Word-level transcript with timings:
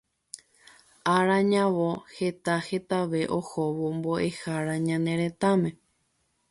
Ára 1.15 1.35
ñavõ 1.51 1.91
heta 2.15 2.55
hetave 2.69 3.21
ohóvo 3.37 3.85
mbo'ehára 3.97 4.75
ñane 4.87 5.13
retãme 5.21 5.69